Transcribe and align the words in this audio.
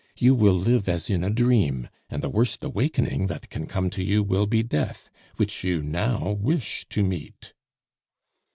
You 0.17 0.33
will 0.33 0.55
live 0.57 0.89
as 0.89 1.11
in 1.11 1.23
a 1.23 1.29
dream, 1.29 1.87
and 2.09 2.23
the 2.23 2.29
worst 2.31 2.63
awakening 2.63 3.27
that 3.27 3.51
can 3.51 3.67
come 3.67 3.91
to 3.91 4.03
you 4.03 4.23
will 4.23 4.47
be 4.47 4.63
death, 4.63 5.11
which 5.37 5.63
you 5.63 5.83
now 5.83 6.31
wish 6.31 6.87
to 6.89 7.03
meet." 7.03 7.53